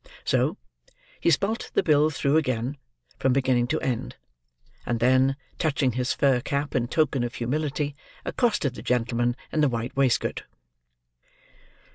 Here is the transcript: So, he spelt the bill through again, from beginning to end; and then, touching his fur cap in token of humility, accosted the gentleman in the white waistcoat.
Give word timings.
So, 0.25 0.57
he 1.19 1.29
spelt 1.29 1.69
the 1.75 1.83
bill 1.83 2.09
through 2.09 2.35
again, 2.37 2.77
from 3.19 3.33
beginning 3.33 3.67
to 3.67 3.79
end; 3.81 4.15
and 4.83 4.99
then, 4.99 5.35
touching 5.59 5.91
his 5.91 6.11
fur 6.11 6.39
cap 6.41 6.73
in 6.73 6.87
token 6.87 7.23
of 7.23 7.35
humility, 7.35 7.95
accosted 8.25 8.73
the 8.73 8.81
gentleman 8.81 9.35
in 9.51 9.61
the 9.61 9.69
white 9.69 9.95
waistcoat. 9.95 10.45